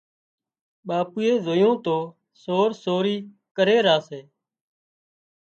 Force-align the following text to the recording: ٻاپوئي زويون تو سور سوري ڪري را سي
ٻاپوئي 0.87 1.31
زويون 1.45 1.75
تو 1.85 1.97
سور 2.41 2.69
سوري 2.83 3.17
ڪري 3.57 3.77
را 3.87 3.97
سي 4.07 4.21